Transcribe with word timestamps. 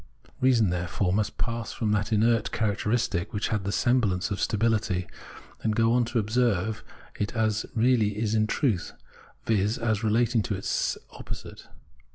Reason, 0.39 0.71
there 0.71 0.87
fore, 0.87 1.13
must 1.13 1.37
pass 1.37 1.73
from 1.73 1.91
that 1.91 2.11
inert 2.11 2.51
characteristic 2.51 3.33
which 3.33 3.49
had 3.49 3.65
the 3.65 3.71
semblance 3.71 4.31
of 4.31 4.41
stability, 4.41 5.05
and 5.61 5.75
go 5.75 5.93
on 5.93 6.05
to 6.05 6.17
observe 6.17 6.83
it 7.19 7.35
as 7.35 7.65
it 7.65 7.71
really 7.75 8.17
is 8.17 8.33
in 8.33 8.47
truth, 8.47 8.93
viz. 9.45 9.77
as 9.77 10.03
relating 10.03 10.39
itself 10.41 10.47
to 10.49 10.55
its 10.57 10.97
opposite. 11.11 11.67